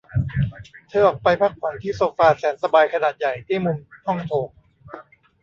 [0.89, 4.49] เธอออกไปพ้กผ่อนที่โซฟาแสนสบายขนาดใหญ่ที่มุมห้องโถง